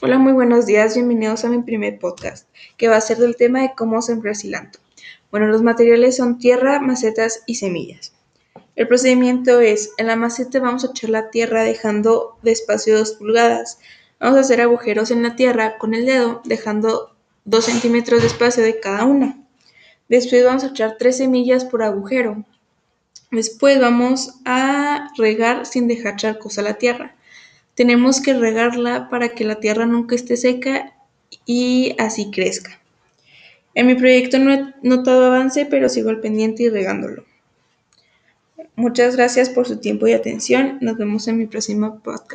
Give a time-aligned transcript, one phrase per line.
[0.00, 3.62] Hola, muy buenos días, bienvenidos a mi primer podcast, que va a ser del tema
[3.62, 4.80] de cómo sembrar cilantro.
[5.32, 8.12] Bueno, los materiales son tierra, macetas y semillas.
[8.76, 13.14] El procedimiento es, en la maceta vamos a echar la tierra dejando de espacio 2
[13.14, 13.80] pulgadas.
[14.20, 18.62] Vamos a hacer agujeros en la tierra con el dedo, dejando 2 centímetros de espacio
[18.62, 19.42] de cada una.
[20.08, 22.44] Después vamos a echar 3 semillas por agujero.
[23.32, 27.16] Después vamos a regar sin dejar charcos a la tierra.
[27.78, 30.96] Tenemos que regarla para que la tierra nunca esté seca
[31.46, 32.80] y así crezca.
[33.72, 37.24] En mi proyecto no he notado avance, pero sigo al pendiente y regándolo.
[38.74, 40.78] Muchas gracias por su tiempo y atención.
[40.80, 42.32] Nos vemos en mi próximo podcast.